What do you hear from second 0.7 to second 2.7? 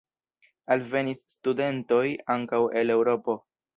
Alvenis studentoj ankaŭ